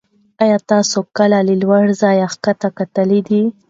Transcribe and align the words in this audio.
ایا 0.43 0.57
تاسې 0.69 0.99
کله 1.17 1.39
له 1.47 1.53
لوړ 1.61 1.83
ځایه 2.01 2.27
کښته 2.43 2.69
کتلي 2.77 3.19
دي؟ 3.27 3.43